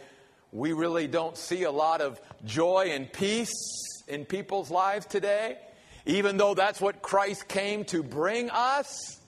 [0.52, 3.52] we really don't see a lot of joy and peace
[4.08, 5.58] in people's lives today,
[6.06, 9.18] even though that's what Christ came to bring us,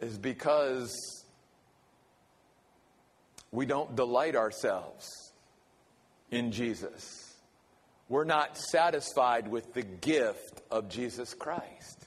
[0.00, 1.24] is because
[3.52, 5.32] we don't delight ourselves
[6.30, 7.36] in Jesus.
[8.08, 12.01] We're not satisfied with the gift of Jesus Christ.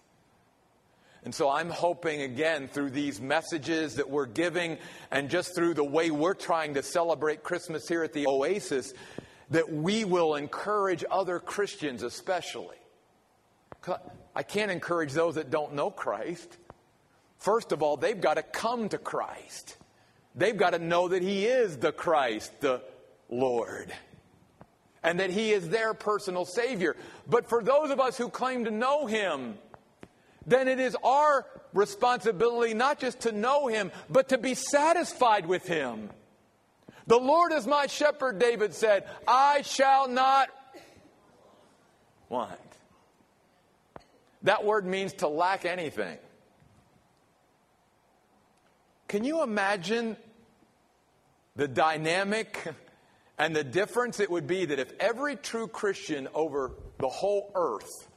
[1.26, 4.78] And so I'm hoping again through these messages that we're giving
[5.09, 8.93] and just through the way we're trying to celebrate Christmas here at the Oasis
[9.49, 12.78] that we will encourage other Christians, especially.
[14.36, 16.57] I can't encourage those that don't know Christ.
[17.39, 19.78] First of all, they've got to come to Christ.
[20.36, 22.82] They've got to know that He is the Christ, the
[23.30, 23.91] Lord,
[25.03, 26.95] and that He is their personal Savior.
[27.28, 29.55] But for those of us who claim to know Him,
[30.46, 35.68] then it is our responsibility not just to know Him, but to be satisfied with
[35.68, 36.10] Him.
[37.08, 39.08] The Lord is my shepherd, David said.
[39.28, 40.50] I shall not
[42.30, 42.60] want.
[44.43, 46.18] That word means to lack anything.
[49.08, 50.18] Can you imagine
[51.56, 52.64] the dynamic
[53.38, 58.08] and the difference it would be that if every true Christian over the whole earth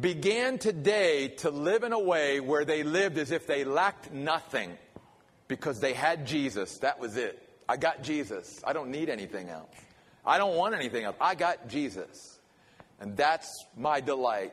[0.00, 4.76] began today to live in a way where they lived as if they lacked nothing
[5.48, 6.78] because they had Jesus?
[6.78, 7.42] That was it.
[7.68, 8.60] I got Jesus.
[8.64, 9.74] I don't need anything else.
[10.24, 11.16] I don't want anything else.
[11.20, 12.38] I got Jesus.
[13.00, 14.52] And that's my delight.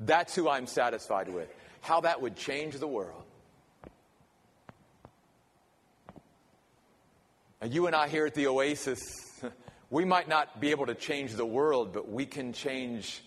[0.00, 1.48] That's who I'm satisfied with.
[1.80, 3.22] How that would change the world.
[7.60, 9.00] And you and I here at the Oasis,
[9.90, 13.22] we might not be able to change the world, but we can change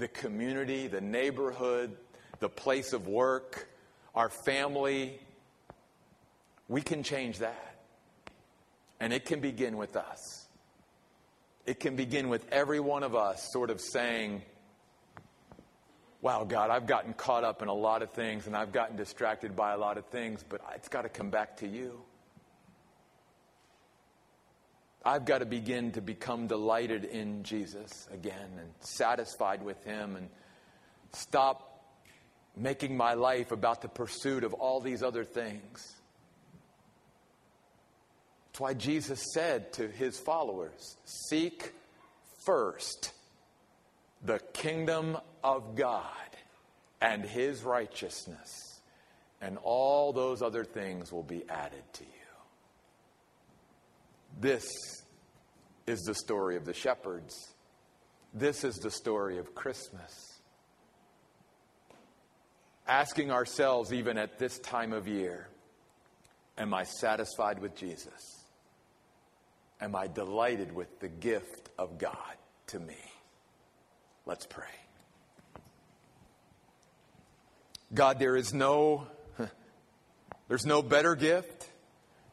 [0.00, 1.96] the community, the neighborhood,
[2.40, 3.68] the place of work,
[4.14, 5.20] our family.
[6.68, 7.76] We can change that.
[8.98, 10.46] And it can begin with us.
[11.66, 14.42] It can begin with every one of us sort of saying,
[16.22, 19.56] Wow, God, I've gotten caught up in a lot of things and I've gotten distracted
[19.56, 22.02] by a lot of things, but it's got to come back to you.
[25.04, 30.28] I've got to begin to become delighted in Jesus again and satisfied with Him and
[31.12, 31.70] stop
[32.56, 35.94] making my life about the pursuit of all these other things.
[38.46, 41.72] That's why Jesus said to his followers Seek
[42.44, 43.12] first
[44.24, 46.04] the kingdom of God
[47.00, 48.80] and his righteousness,
[49.40, 52.19] and all those other things will be added to you.
[54.38, 54.66] This
[55.86, 57.34] is the story of the shepherds.
[58.32, 60.40] This is the story of Christmas.
[62.86, 65.48] Asking ourselves, even at this time of year,
[66.58, 68.40] Am I satisfied with Jesus?
[69.80, 72.36] am I delighted with the gift of God
[72.68, 72.98] to me?
[74.26, 74.66] Let's pray.
[77.92, 79.06] God, there is no
[80.48, 81.68] there's no better gift.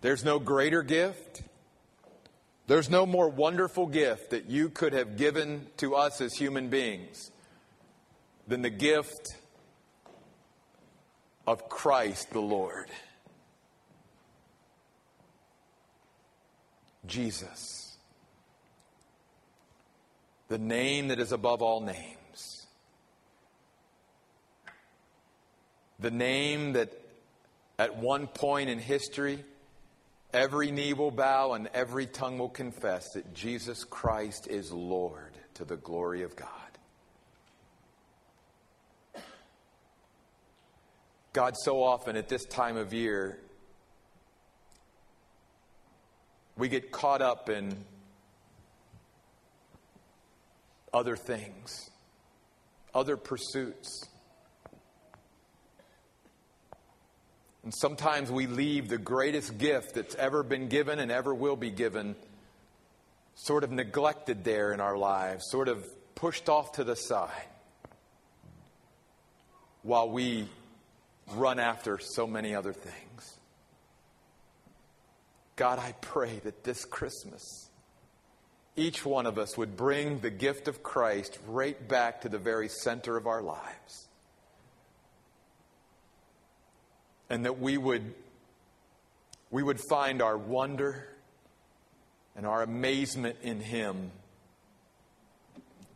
[0.01, 1.41] There's no greater gift.
[2.67, 7.31] There's no more wonderful gift that you could have given to us as human beings
[8.45, 9.37] than the gift
[11.47, 12.89] of Christ the Lord.
[17.05, 17.97] Jesus,
[20.49, 22.67] the name that is above all names,
[25.99, 26.91] the name that
[27.79, 29.45] at one point in history,
[30.33, 35.65] every knee will bow and every tongue will confess that Jesus Christ is Lord to
[35.65, 36.49] the glory of God.
[41.33, 43.39] God, so often at this time of year,
[46.57, 47.77] We get caught up in
[50.91, 51.91] other things,
[52.95, 54.09] other pursuits,
[57.67, 61.69] And sometimes we leave the greatest gift that's ever been given and ever will be
[61.69, 62.15] given
[63.35, 67.49] sort of neglected there in our lives, sort of pushed off to the side
[69.81, 70.47] while we
[71.33, 73.37] run after so many other things.
[75.57, 77.67] God, I pray that this Christmas,
[78.77, 82.69] each one of us would bring the gift of Christ right back to the very
[82.69, 84.06] center of our lives.
[87.29, 88.13] And that we would,
[89.51, 91.07] we would find our wonder
[92.35, 94.11] and our amazement in Him,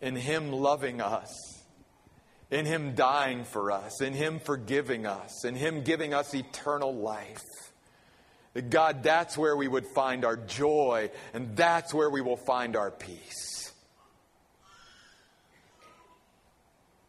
[0.02, 1.30] in Him loving us,
[2.50, 7.44] in Him dying for us, in Him forgiving us, in Him giving us eternal life.
[8.54, 12.76] That God, that's where we would find our joy, and that's where we will find
[12.76, 13.72] our peace.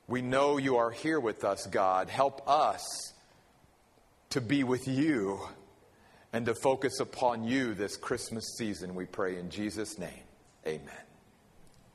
[0.07, 2.11] We know you are here with us, God.
[2.11, 3.12] Help us
[4.33, 5.39] to be with you
[6.33, 10.25] and to focus upon you this Christmas season, we pray in Jesus' name.
[10.67, 11.12] Amen.